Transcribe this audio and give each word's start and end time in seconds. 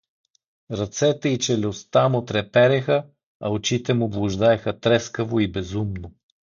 Ръцете 0.71 1.29
и 1.29 1.39
челюстта 1.39 2.09
му 2.09 2.25
трепереха, 2.25 3.05
а 3.39 3.49
очите 3.49 3.93
му 3.93 4.09
блуждаеха 4.09 4.79
трескаво 4.79 5.39
и 5.39 5.51
безумно. 5.51 6.11